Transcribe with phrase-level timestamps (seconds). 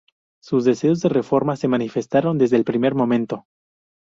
[0.41, 3.45] Sus deseos de reforma se manifestaron desde el primer momento.